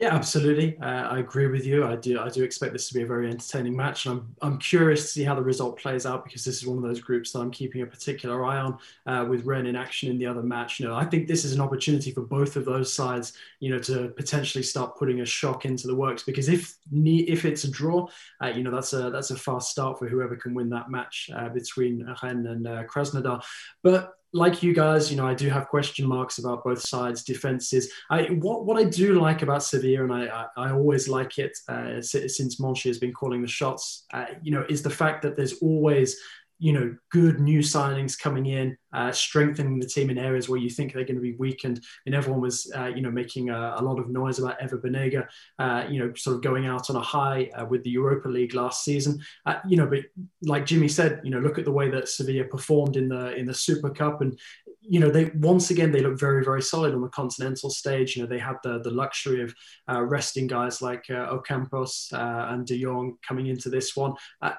[0.00, 0.78] Yeah, absolutely.
[0.80, 1.84] Uh, I agree with you.
[1.84, 2.18] I do.
[2.18, 4.06] I do expect this to be a very entertaining match.
[4.06, 4.34] and I'm.
[4.40, 7.00] I'm curious to see how the result plays out because this is one of those
[7.00, 8.78] groups that I'm keeping a particular eye on.
[9.04, 11.52] Uh, with Rennes in action in the other match, you know, I think this is
[11.52, 15.66] an opportunity for both of those sides, you know, to potentially start putting a shock
[15.66, 16.22] into the works.
[16.22, 18.08] Because if if it's a draw,
[18.42, 21.28] uh, you know, that's a that's a fast start for whoever can win that match
[21.36, 23.42] uh, between Rennes and uh, Krasnodar.
[23.82, 27.92] But like you guys, you know, I do have question marks about both sides' defenses.
[28.10, 31.58] I what what I do like about Sevilla, and I I, I always like it
[31.68, 34.04] uh, since Monchi has been calling the shots.
[34.12, 36.16] Uh, you know, is the fact that there's always
[36.60, 40.68] you know, good new signings coming in, uh, strengthening the team in areas where you
[40.68, 41.80] think they're going to be weakened.
[42.04, 45.26] And everyone was, uh, you know, making a, a, lot of noise about Ever Banega,
[45.58, 48.54] uh, you know, sort of going out on a high uh, with the Europa League
[48.54, 49.18] last season.
[49.46, 50.00] Uh, you know, but
[50.42, 53.46] like Jimmy said, you know, look at the way that Sevilla performed in the in
[53.46, 54.38] the Super Cup, and
[54.82, 58.16] you know, they once again they look very very solid on the continental stage.
[58.16, 59.54] You know, they had the the luxury of
[59.90, 64.12] uh, resting guys like Ocampos and De Jong coming into this one.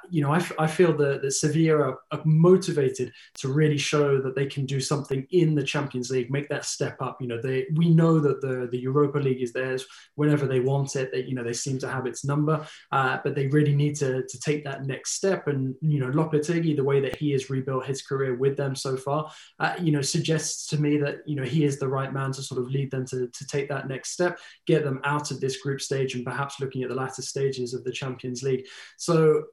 [0.09, 4.45] you know, I, I feel that, that Sevilla are, motivated to really show that they
[4.45, 7.17] can do something in the Champions League, make that step up.
[7.21, 10.95] You know, they we know that the the Europa League is theirs whenever they want
[10.95, 11.11] it.
[11.11, 14.23] They, you know, they seem to have its number, uh, but they really need to
[14.27, 15.47] to take that next step.
[15.47, 18.97] And you know, Lopetegui, the way that he has rebuilt his career with them so
[18.97, 22.31] far, uh, you know, suggests to me that you know he is the right man
[22.33, 25.39] to sort of lead them to, to take that next step, get them out of
[25.39, 28.65] this group stage, and perhaps looking at the latter stages of the Champions League.
[28.97, 29.45] So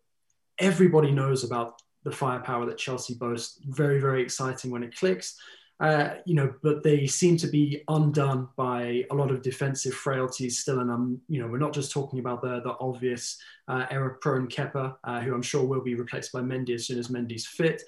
[0.59, 3.61] everybody knows about the firepower that Chelsea boasts.
[3.67, 5.37] Very, very exciting when it clicks.
[5.81, 10.59] Uh, you know, but they seem to be undone by a lot of defensive frailties
[10.59, 10.81] still.
[10.81, 14.97] And um, you know, we're not just talking about the the obvious uh, error-prone Kepa,
[15.05, 17.83] uh, who I'm sure will be replaced by Mendy as soon as Mendy's fit.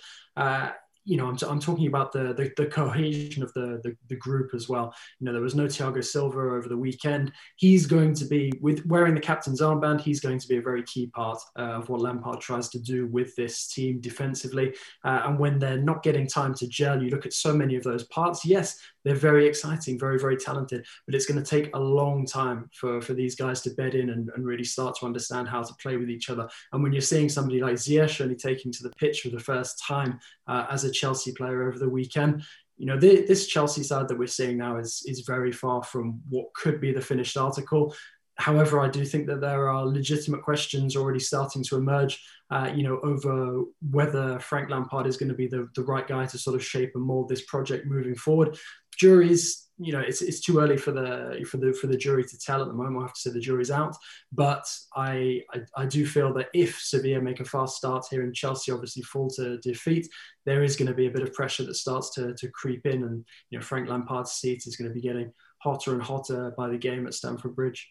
[1.05, 4.17] You know, I'm, t- I'm talking about the, the, the cohesion of the, the, the
[4.17, 4.95] group as well.
[5.19, 7.33] You know, there was no Thiago Silva over the weekend.
[7.57, 10.01] He's going to be with wearing the captain's armband.
[10.01, 13.07] He's going to be a very key part uh, of what Lampard tries to do
[13.07, 14.75] with this team defensively.
[15.05, 17.83] Uh, and when they're not getting time to gel, you look at so many of
[17.83, 18.45] those parts.
[18.45, 22.69] Yes, they're very exciting, very, very talented, but it's going to take a long time
[22.73, 25.75] for, for these guys to bed in and, and really start to understand how to
[25.75, 26.49] play with each other.
[26.73, 29.83] And when you're seeing somebody like Ziyech only taking to the pitch for the first
[29.87, 32.43] time uh, as a Chelsea player over the weekend,
[32.77, 36.53] you know, this Chelsea side that we're seeing now is, is very far from what
[36.55, 37.95] could be the finished article.
[38.37, 42.83] However, I do think that there are legitimate questions already starting to emerge, uh, you
[42.83, 46.57] know, over whether Frank Lampard is going to be the, the right guy to sort
[46.57, 48.57] of shape and mold this project moving forward
[48.97, 52.39] juries you know it's, it's too early for the for the for the jury to
[52.39, 53.97] tell at the moment i have to say the jury's out
[54.31, 58.35] but I, I, I do feel that if sevilla make a fast start here and
[58.35, 60.07] chelsea obviously fall to defeat
[60.45, 63.03] there is going to be a bit of pressure that starts to, to creep in
[63.03, 66.69] and you know frank lampard's seat is going to be getting hotter and hotter by
[66.69, 67.89] the game at stamford bridge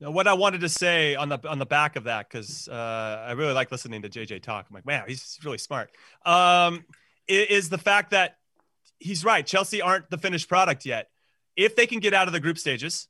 [0.00, 3.24] now, what I wanted to say on the on the back of that, because uh,
[3.26, 4.64] I really like listening to JJ talk.
[4.66, 5.90] I'm like, wow, he's really smart.
[6.24, 6.86] Um,
[7.28, 8.36] is the fact that
[9.00, 9.44] he's right.
[9.44, 11.08] Chelsea aren't the finished product yet.
[11.56, 13.08] If they can get out of the group stages,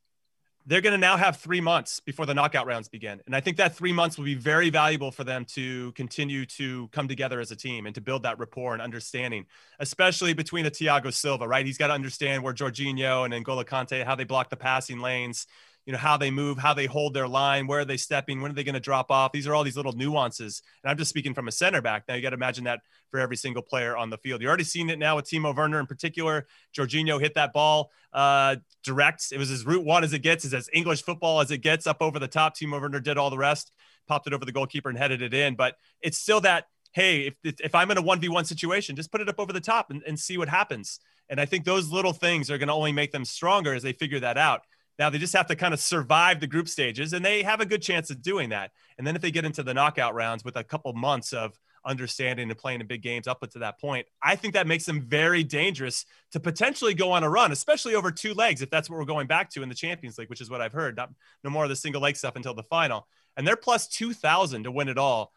[0.67, 3.21] they're going to now have three months before the knockout rounds begin.
[3.27, 6.89] And I think that three months will be very valuable for them to continue to
[6.89, 9.47] come together as a team and to build that rapport and understanding,
[9.79, 11.65] especially between the Thiago Silva, right?
[11.65, 15.47] He's got to understand where Jorginho and N'Golo Kante, how they block the passing lanes,
[15.91, 18.53] you know how they move how they hold their line where are they stepping when
[18.53, 19.33] are they going to drop off?
[19.33, 20.63] These are all these little nuances.
[20.85, 22.05] And i'm just speaking from a center back.
[22.07, 22.79] Now you got to imagine that
[23.11, 24.41] for every single player on the field.
[24.41, 26.47] You're already seeing it now with timo werner in particular.
[26.73, 29.33] Jorginho hit that ball uh, direct.
[29.33, 31.89] It was as route one as it gets is as english football as it gets
[31.89, 32.57] up over the top.
[32.57, 33.73] Timo werner did all the rest
[34.07, 35.57] popped it over the goalkeeper and headed it in.
[35.57, 39.29] But it's still that hey if, if i'm in a 1v1 situation just put it
[39.29, 41.01] up over the top and, and see what happens.
[41.29, 43.93] And i think those little things are going to only make them stronger as they
[43.93, 44.63] figure that out
[45.01, 47.67] now they just have to kind of survive the group stages, and they have a
[47.67, 48.71] good chance of doing that.
[48.99, 52.51] And then if they get into the knockout rounds with a couple months of understanding
[52.51, 55.43] and playing in big games up to that point, I think that makes them very
[55.43, 59.07] dangerous to potentially go on a run, especially over two legs, if that's what we're
[59.07, 60.97] going back to in the Champions League, which is what I've heard.
[60.97, 61.11] Not,
[61.43, 63.09] no more of the single leg stuff until the final.
[63.39, 65.33] And they're plus 2,000 to win it all.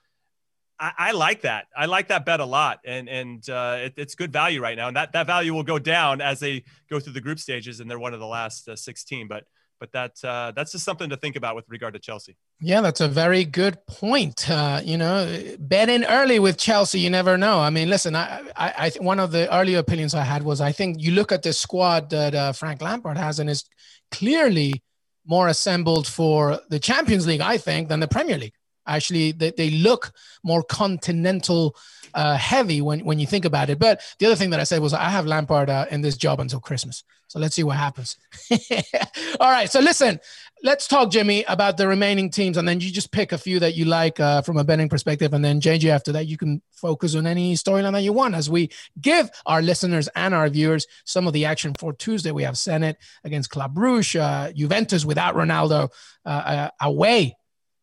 [0.83, 1.67] I, I, like that.
[1.77, 4.89] I like that bet a lot, and and uh, it, it's good value right now.
[4.89, 7.89] And that that value will go down as they go through the group stages, and
[7.89, 9.29] they're one of the last uh, 16.
[9.29, 9.45] But
[9.79, 12.35] but that uh, that's just something to think about with regard to Chelsea.
[12.59, 14.49] Yeah, that's a very good point.
[14.49, 17.59] Uh, you know, bet in early with Chelsea, you never know.
[17.59, 20.73] I mean, listen, I, I, I one of the earlier opinions I had was I
[20.73, 23.63] think you look at the squad that uh, Frank Lampard has and is
[24.11, 24.83] clearly
[25.25, 28.55] more assembled for the Champions League, I think, than the Premier League.
[28.85, 30.11] Actually, they, they look
[30.43, 31.75] more continental
[32.13, 33.79] uh, heavy when, when you think about it.
[33.79, 36.39] But the other thing that I said was I have Lampard uh, in this job
[36.39, 37.03] until Christmas.
[37.27, 38.17] So let's see what happens.
[39.39, 39.69] All right.
[39.69, 40.19] So listen,
[40.63, 42.57] let's talk, Jimmy, about the remaining teams.
[42.57, 45.33] And then you just pick a few that you like uh, from a betting perspective.
[45.33, 48.49] And then, JJ, after that, you can focus on any storyline that you want as
[48.49, 48.69] we
[49.01, 52.31] give our listeners and our viewers some of the action for Tuesday.
[52.31, 55.91] We have Zenit against Club Brugge, uh, Juventus without Ronaldo
[56.25, 57.35] uh, uh, away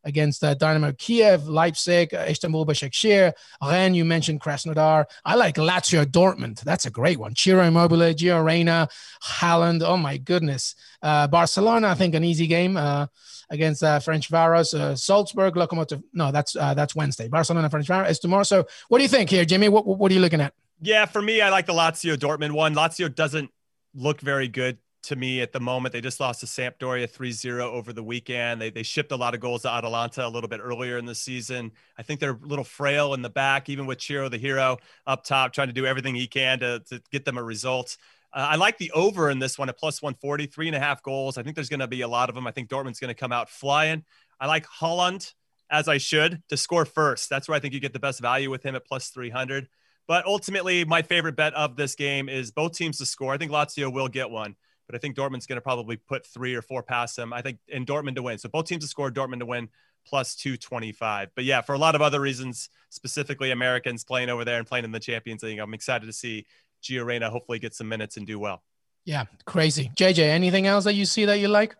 [0.03, 5.05] against uh, Dynamo Kiev, Leipzig, uh, Istanbul Başakşehir, Rennes, you mentioned Krasnodar.
[5.25, 6.61] I like Lazio Dortmund.
[6.61, 7.35] That's a great one.
[7.35, 8.87] Ciro Immobile, Gio Reyna,
[9.23, 9.81] Haaland.
[9.83, 10.75] Oh my goodness.
[11.01, 13.07] Uh, Barcelona, I think an easy game uh,
[13.49, 14.73] against uh, Ferencváros.
[14.73, 16.03] Uh, Salzburg, Lokomotiv.
[16.13, 17.27] No, that's that's Wednesday.
[17.27, 18.43] Barcelona, Ferencváros is tomorrow.
[18.43, 19.69] So what do you think here, Jimmy?
[19.69, 20.53] What, what are you looking at?
[20.81, 22.73] Yeah, for me, I like the Lazio Dortmund one.
[22.73, 23.51] Lazio doesn't
[23.93, 25.93] look very good to me at the moment.
[25.93, 28.61] They just lost to Sampdoria 3-0 over the weekend.
[28.61, 31.15] They, they shipped a lot of goals to Atalanta a little bit earlier in the
[31.15, 31.71] season.
[31.97, 35.23] I think they're a little frail in the back, even with Ciro the hero, up
[35.23, 37.97] top, trying to do everything he can to, to get them a result.
[38.33, 41.03] Uh, I like the over in this one at plus 140, three and a half
[41.03, 41.37] goals.
[41.37, 42.47] I think there's going to be a lot of them.
[42.47, 44.03] I think Dortmund's going to come out flying.
[44.39, 45.33] I like Haaland,
[45.69, 47.29] as I should, to score first.
[47.29, 49.67] That's where I think you get the best value with him at plus 300.
[50.07, 53.33] But ultimately, my favorite bet of this game is both teams to score.
[53.33, 54.55] I think Lazio will get one
[54.91, 57.31] but I think Dortmund's going to probably put three or four past them.
[57.31, 58.37] I think in Dortmund to win.
[58.37, 59.69] So both teams to score, Dortmund to win
[60.05, 61.29] plus 225.
[61.33, 64.83] But yeah, for a lot of other reasons, specifically Americans playing over there and playing
[64.83, 66.45] in the Champions League, I'm excited to see
[66.83, 68.63] Gio Reyna hopefully get some minutes and do well.
[69.05, 69.91] Yeah, crazy.
[69.95, 71.75] JJ, anything else that you see that you like?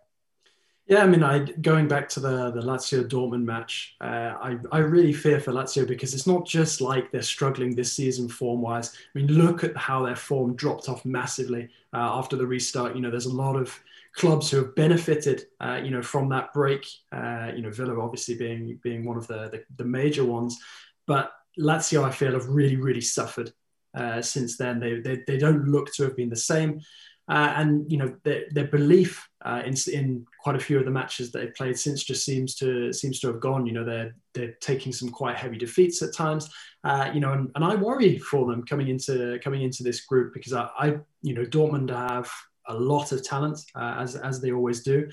[0.92, 4.80] Yeah, I mean, I going back to the the Lazio Dortmund match, uh, I I
[4.80, 8.94] really fear for Lazio because it's not just like they're struggling this season form wise.
[8.94, 12.94] I mean, look at how their form dropped off massively uh, after the restart.
[12.94, 13.74] You know, there's a lot of
[14.18, 16.86] clubs who have benefited, uh, you know, from that break.
[17.14, 20.60] Uh, you know, Villa obviously being being one of the, the, the major ones,
[21.08, 23.54] but Lazio I feel have really really suffered
[23.96, 24.82] uh, since then.
[24.82, 26.82] They, they they don't look to have been the same.
[27.30, 30.92] Uh, and you know their, their belief uh, in, in quite a few of the
[30.92, 33.66] matches that they've played since just seems to seems to have gone.
[33.66, 36.50] You know they're they're taking some quite heavy defeats at times.
[36.84, 40.34] Uh, you know, and, and I worry for them coming into coming into this group
[40.34, 40.88] because I, I
[41.22, 42.32] you know Dortmund have
[42.68, 45.10] a lot of talent uh, as as they always do.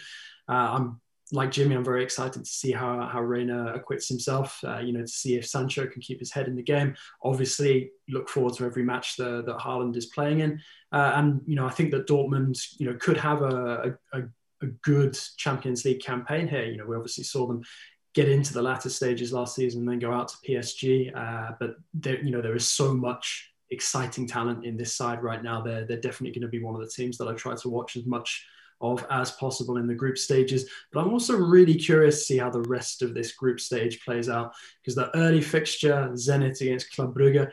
[0.48, 4.58] Uh, I'm like Jimmy, I'm very excited to see how how Reyna acquits himself.
[4.64, 6.94] Uh, you know, to see if Sancho can keep his head in the game.
[7.22, 10.60] Obviously, look forward to every match the, that Haaland is playing in.
[10.90, 14.22] Uh, and you know, I think that Dortmund, you know, could have a, a, a
[14.82, 16.64] good Champions League campaign here.
[16.64, 17.62] You know, we obviously saw them
[18.14, 21.14] get into the latter stages last season and then go out to PSG.
[21.16, 25.42] Uh, but there, you know, there is so much exciting talent in this side right
[25.42, 25.60] now.
[25.60, 27.96] They're they're definitely going to be one of the teams that I try to watch
[27.96, 28.46] as much
[28.80, 30.70] of as possible in the group stages.
[30.92, 34.28] But I'm also really curious to see how the rest of this group stage plays
[34.28, 37.50] out because the early fixture, Zenit against Club Brugge,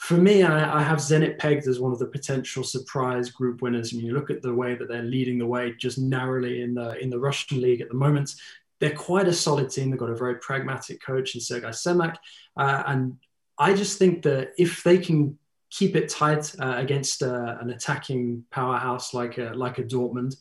[0.00, 3.92] for me, I, I, have Zenit pegged as one of the potential surprise group winners.
[3.92, 6.72] I mean, you look at the way that they're leading the way just narrowly in
[6.72, 8.34] the in the Russian league at the moment.
[8.78, 9.90] They're quite a solid team.
[9.90, 12.16] They've got a very pragmatic coach in Sergei Semak,
[12.56, 13.18] uh, and
[13.58, 18.42] I just think that if they can keep it tight uh, against uh, an attacking
[18.50, 20.34] powerhouse like a, like a Dortmund,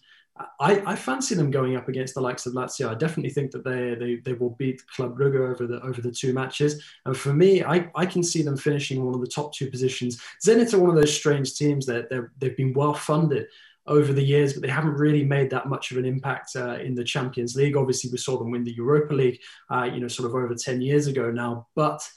[0.60, 2.90] I, I, fancy them going up against the likes of Lazio.
[2.90, 6.12] I definitely think that they they, they will beat Club Brugge over the over the
[6.12, 6.82] two matches.
[7.06, 10.22] And for me, I, I can see them finishing one of the top two positions.
[10.46, 13.48] Zenit are one of those strange teams that they've been well funded
[13.86, 16.96] over the years, but they haven't really made that much of an impact uh, in
[16.96, 17.76] the Champions League.
[17.76, 20.82] Obviously, we saw them win the Europa League, uh, you know, sort of over ten
[20.82, 22.08] years ago now, but.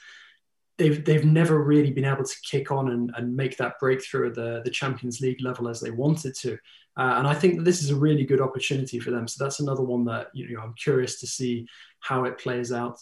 [0.78, 4.34] They've, they've never really been able to kick on and, and make that breakthrough at
[4.34, 6.58] the, the Champions League level as they wanted to.
[6.96, 9.26] Uh, and I think that this is a really good opportunity for them.
[9.26, 11.66] So that's another one that you know I'm curious to see
[12.00, 12.98] how it plays out.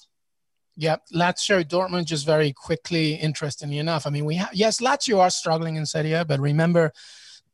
[0.77, 4.07] Yeah, Lazio, Dortmund, just very quickly, interestingly enough.
[4.07, 6.93] I mean, we have yes, Lazio are struggling in Serie A, but remember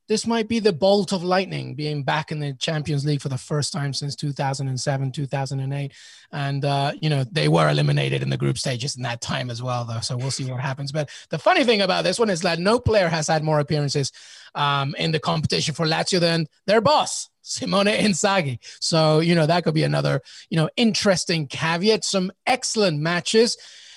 [0.08, 3.38] this might be the bolt of lightning being back in the Champions League for the
[3.38, 5.92] first time since 2007, 2008.
[6.32, 9.62] And, uh, you know, they were eliminated in the group stages in that time as
[9.62, 10.00] well, though.
[10.00, 10.92] So we'll see what happens.
[10.92, 14.12] But the funny thing about this one is that no player has had more appearances
[14.54, 18.58] um, in the competition for Lazio than their boss, Simone Inzaghi.
[18.80, 22.04] So, you know, that could be another, you know, interesting caveat.
[22.04, 23.56] Some excellent matches.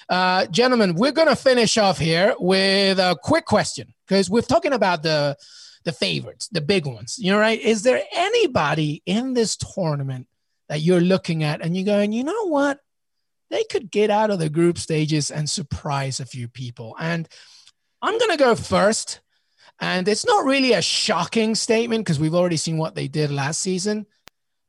[0.09, 4.73] Uh, gentlemen, we're going to finish off here with a quick question because we're talking
[4.73, 5.37] about the
[5.85, 7.17] the favorites, the big ones.
[7.19, 7.59] You know, right?
[7.59, 10.27] Is there anybody in this tournament
[10.67, 12.79] that you're looking at and you're going, you know what?
[13.49, 16.95] They could get out of the group stages and surprise a few people.
[16.99, 17.27] And
[18.01, 19.21] I'm going to go first.
[19.81, 23.61] And it's not really a shocking statement because we've already seen what they did last
[23.61, 24.05] season.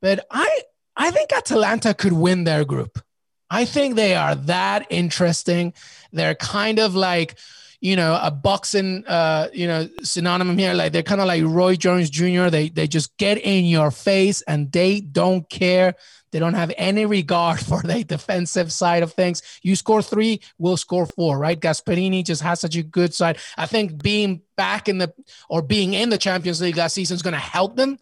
[0.01, 0.61] But I,
[0.97, 3.03] I think Atalanta could win their group.
[3.51, 5.75] I think they are that interesting.
[6.13, 7.37] They're kind of like
[7.81, 10.75] you know, a boxing, uh, you know, synonym here.
[10.75, 12.49] Like they're kind of like Roy Jones Jr.
[12.49, 15.95] They they just get in your face and they don't care.
[16.31, 19.43] They don't have any regard for the defensive side of things.
[19.63, 21.59] You score three, we'll score four, right?
[21.59, 23.39] Gasperini just has such a good side.
[23.57, 25.13] I think being back in the
[25.49, 27.99] or being in the Champions League last season is going to help them.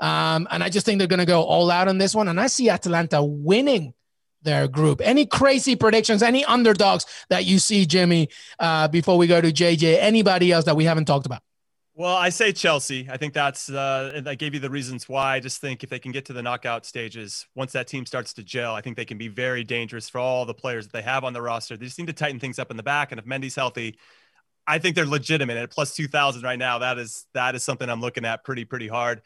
[0.00, 2.28] Um, and I just think they're going to go all out on this one.
[2.28, 3.94] And I see Atalanta winning
[4.48, 5.02] their group.
[5.04, 6.22] Any crazy predictions?
[6.22, 8.30] Any underdogs that you see, Jimmy?
[8.58, 11.42] Uh, before we go to JJ, anybody else that we haven't talked about?
[11.94, 13.08] Well, I say Chelsea.
[13.10, 13.68] I think that's.
[13.68, 15.34] Uh, I gave you the reasons why.
[15.34, 18.32] I just think if they can get to the knockout stages, once that team starts
[18.34, 21.02] to gel, I think they can be very dangerous for all the players that they
[21.02, 21.76] have on the roster.
[21.76, 23.98] They just need to tighten things up in the back, and if Mendy's healthy,
[24.64, 26.78] I think they're legitimate at plus two thousand right now.
[26.78, 29.20] That is that is something I'm looking at pretty pretty hard.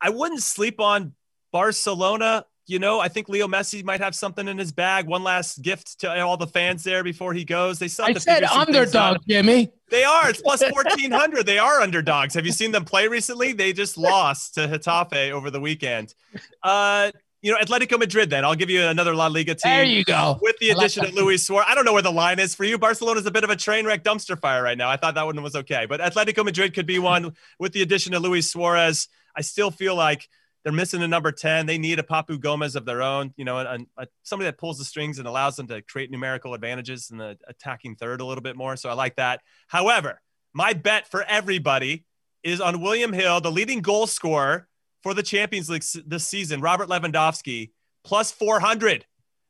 [0.00, 1.12] I wouldn't sleep on
[1.52, 5.06] Barcelona you know, I think Leo Messi might have something in his bag.
[5.06, 7.78] One last gift to all the fans there before he goes.
[7.78, 8.06] They saw.
[8.06, 8.16] The.
[8.16, 9.70] I said underdog, Jimmy.
[9.90, 10.28] They are.
[10.28, 11.46] It's plus fourteen hundred.
[11.46, 12.34] they are underdogs.
[12.34, 13.54] Have you seen them play recently?
[13.54, 16.14] They just lost to Getafe over the weekend.
[16.62, 17.10] Uh,
[17.40, 18.28] you know, Atletico Madrid.
[18.28, 19.70] Then I'll give you another La Liga team.
[19.70, 20.38] There you go.
[20.42, 21.66] With the addition like of Luis Suarez.
[21.70, 22.76] I don't know where the line is for you.
[22.76, 24.90] Barcelona's a bit of a train wreck dumpster fire right now.
[24.90, 28.12] I thought that one was okay, but Atletico Madrid could be one with the addition
[28.12, 29.08] of Luis Suarez.
[29.34, 30.28] I still feel like
[30.68, 31.64] they're missing a number 10.
[31.64, 34.76] They need a Papu Gomez of their own, you know, and uh, somebody that pulls
[34.76, 38.42] the strings and allows them to create numerical advantages in the attacking third a little
[38.42, 38.76] bit more.
[38.76, 39.40] So I like that.
[39.68, 40.20] However,
[40.52, 42.04] my bet for everybody
[42.42, 44.68] is on William Hill, the leading goal scorer
[45.02, 47.70] for the Champions League this season, Robert Lewandowski,
[48.04, 49.06] plus 400.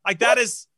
[0.06, 0.68] Like that is,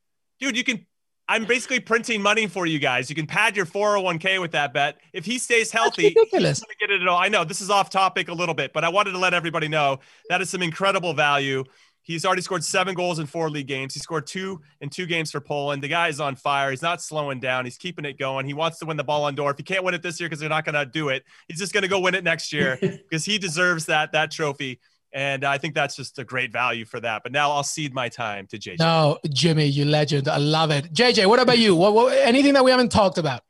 [0.41, 0.87] dude, you can.
[1.31, 3.09] I'm basically printing money for you guys.
[3.09, 4.99] You can pad your 401k with that bet.
[5.13, 6.63] If he stays healthy, That's ridiculous.
[6.81, 7.17] get it all.
[7.17, 9.69] I know this is off topic a little bit, but I wanted to let everybody
[9.69, 11.63] know that is some incredible value.
[12.03, 13.95] He's already scored seven goals in four league games.
[13.95, 15.85] He scored two in two games for Poland.
[15.85, 16.73] The guy is on fire.
[16.73, 17.65] He's not slowing down.
[17.65, 18.45] He's keeping it going.
[18.45, 19.53] He wants to win the Ballon d'Or.
[19.53, 21.61] If he can't win it this year because they're not going to do it, he's
[21.61, 24.81] just going to go win it next year because he deserves that that trophy.
[25.13, 27.23] And I think that's just a great value for that.
[27.23, 28.79] But now I'll cede my time to JJ.
[28.79, 30.29] No, Jimmy, you legend.
[30.29, 30.93] I love it.
[30.93, 31.75] JJ, what about you?
[31.75, 33.43] What, what anything that we haven't talked about?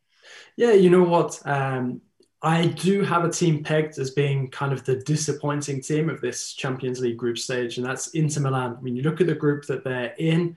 [0.57, 1.41] Yeah, you know what?
[1.45, 2.01] Um,
[2.43, 6.55] I do have a team pegged as being kind of the disappointing team of this
[6.55, 8.77] Champions League group stage, and that's Inter Milan.
[8.79, 10.57] I mean, you look at the group that they're in.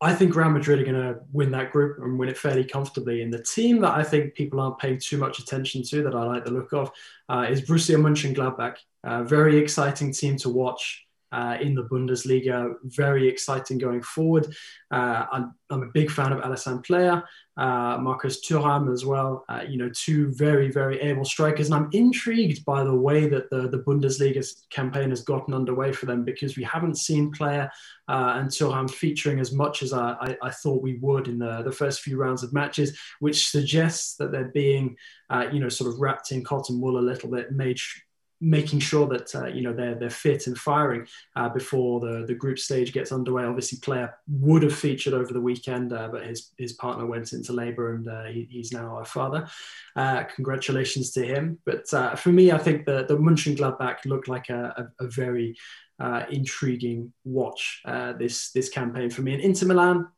[0.00, 3.22] I think Real Madrid are going to win that group and win it fairly comfortably.
[3.22, 6.22] And the team that I think people aren't paying too much attention to, that I
[6.24, 6.90] like the look of,
[7.30, 8.76] uh, is Borussia Mönchengladbach.
[9.02, 12.74] Uh, very exciting team to watch uh, in the Bundesliga.
[12.84, 14.54] Very exciting going forward.
[14.90, 17.22] Uh, I'm, I'm, a big fan of Alassane Pléa,
[17.56, 19.44] uh, Marcus Thuram as well.
[19.48, 21.66] Uh, you know, two very, very able strikers.
[21.66, 26.06] And I'm intrigued by the way that the, the Bundesliga campaign has gotten underway for
[26.06, 27.70] them because we haven't seen Pléa
[28.08, 31.62] uh, and Thuram featuring as much as I, I, I, thought we would in the,
[31.62, 34.96] the first few rounds of matches, which suggests that they're being,
[35.30, 37.78] uh, you know, sort of wrapped in cotton wool a little bit, made
[38.40, 41.06] making sure that uh, you know they're they're fit and firing
[41.36, 43.44] uh, before the the group stage gets underway.
[43.44, 47.52] Obviously, Pléa would have featured over the weekend, uh, but his his partner went into
[47.52, 49.48] labour and uh, he, he's now a father.
[49.94, 51.58] Uh, congratulations to him.
[51.64, 55.56] But uh, for me, I think the the Mönchengladbach looked like a, a, a very
[56.30, 57.82] intriguing watch
[58.18, 59.32] this this campaign for me.
[59.32, 60.08] And Inter Milan,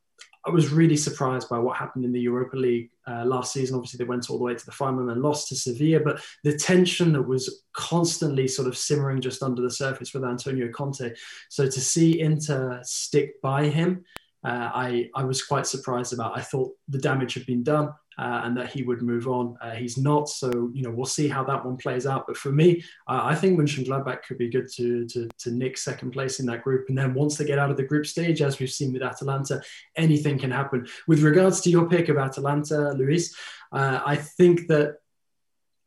[0.46, 3.76] I was really surprised by what happened in the Europa League uh, last season.
[3.76, 6.56] Obviously, they went all the way to the final and lost to Sevilla, but the
[6.56, 11.12] tension that was constantly sort of simmering just under the surface with Antonio Conte.
[11.48, 14.04] So to see Inter stick by him,
[14.44, 16.38] uh, I, I was quite surprised about.
[16.38, 19.56] I thought the damage had been done uh, and that he would move on.
[19.60, 22.26] Uh, he's not, so you know we'll see how that one plays out.
[22.26, 26.10] But for me, uh, I think Mönchengladbach could be good to, to to nick second
[26.10, 28.58] place in that group, and then once they get out of the group stage, as
[28.58, 29.62] we've seen with Atalanta,
[29.96, 30.86] anything can happen.
[31.06, 33.34] With regards to your pick of Atalanta, Luis,
[33.72, 34.96] uh, I think that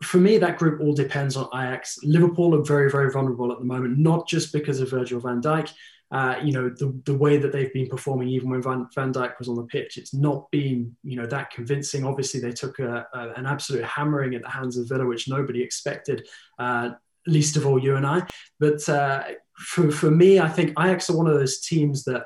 [0.04, 2.00] for me, that group all depends on Ajax.
[2.04, 5.72] Liverpool are very, very vulnerable at the moment, not just because of Virgil van Dijk,
[6.12, 9.40] uh, you know, the, the way that they've been performing, even when Van, Van Dijk
[9.40, 12.04] was on the pitch, it's not been, you know, that convincing.
[12.04, 15.62] Obviously, they took a, a, an absolute hammering at the hands of Villa, which nobody
[15.64, 16.28] expected,
[16.60, 16.92] uh,
[17.28, 18.28] least of all you and I.
[18.60, 19.24] But uh,
[19.56, 22.26] for, for me, I think Ajax are one of those teams that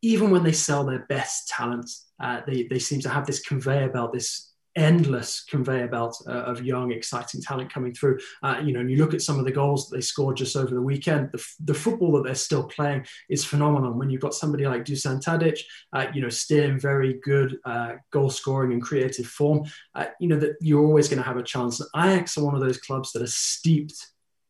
[0.00, 3.90] even when they sell their best talent, uh, they, they seem to have this conveyor
[3.90, 8.18] belt, this endless conveyor belt uh, of young, exciting talent coming through.
[8.42, 10.56] Uh, you know, and you look at some of the goals that they scored just
[10.56, 11.30] over the weekend.
[11.32, 13.92] The, the football that they're still playing is phenomenal.
[13.92, 15.58] When you've got somebody like Dusan Tadic,
[15.92, 19.64] uh, you know, still in very good uh, goal scoring and creative form,
[19.96, 21.80] uh, you know that you're always going to have a chance.
[21.80, 23.98] And Ajax are one of those clubs that are steeped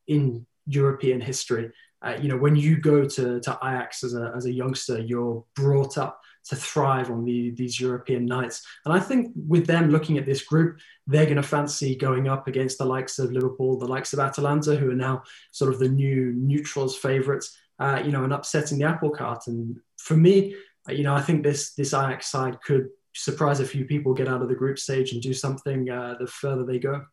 [0.07, 1.71] in European history.
[2.01, 5.45] Uh, you know, when you go to, to Ajax as a, as a youngster, you're
[5.57, 8.67] brought up to thrive on the, these European nights.
[8.85, 12.49] And I think with them looking at this group, they're going to fancy going up
[12.49, 15.89] against the likes of Liverpool, the likes of Atalanta, who are now sort of the
[15.89, 19.47] new neutrals favourites, uh, you know, and upsetting the apple cart.
[19.47, 20.55] And for me,
[20.89, 24.29] uh, you know, I think this this Ajax side could surprise a few people, get
[24.29, 27.05] out of the group stage, and do something uh, the further they go.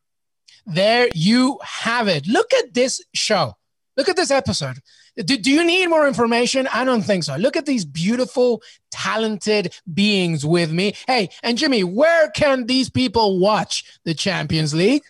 [0.66, 2.28] There you have it.
[2.28, 3.58] Look at this show.
[3.98, 4.78] Look at this episode.
[5.18, 6.68] Do, do you need more information?
[6.74, 7.36] I don't think so.
[7.38, 10.94] Look at these beautiful, talented beings with me.
[11.08, 15.04] Hey, and Jimmy, where can these people watch the Champions League?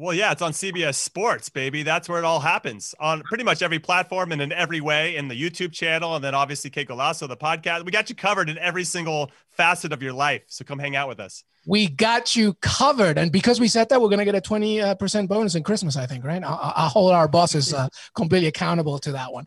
[0.00, 1.82] Well, yeah, it's on CBS Sports, baby.
[1.82, 5.28] That's where it all happens on pretty much every platform and in every way in
[5.28, 6.14] the YouTube channel.
[6.14, 7.84] And then obviously Que Golazo, the podcast.
[7.84, 10.40] We got you covered in every single facet of your life.
[10.46, 11.44] So come hang out with us.
[11.66, 13.18] We got you covered.
[13.18, 16.06] And because we said that, we're going to get a 20% bonus in Christmas, I
[16.06, 16.42] think, right?
[16.42, 19.44] I'll, I'll hold our bosses uh, completely accountable to that one.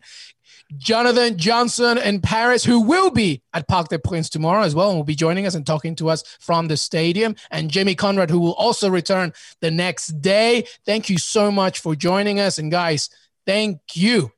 [0.76, 4.98] Jonathan Johnson in Paris, who will be at Parc des Princes tomorrow as well, and
[4.98, 7.36] will be joining us and talking to us from the stadium.
[7.50, 10.66] And Jamie Conrad, who will also return the next day.
[10.84, 12.58] Thank you so much for joining us.
[12.58, 13.10] And guys,
[13.46, 14.32] thank you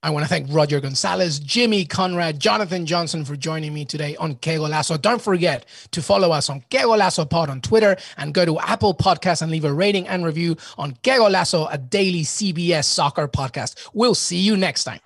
[0.00, 4.36] I want to thank Roger Gonzalez, Jimmy Conrad, Jonathan Johnson for joining me today on
[4.36, 5.00] Que Golazo.
[5.00, 8.94] Don't forget to follow us on Que Golazo Pod on Twitter and go to Apple
[8.94, 13.88] Podcasts and leave a rating and review on Que Golazo, a daily CBS soccer podcast.
[13.92, 15.00] We'll see you next time.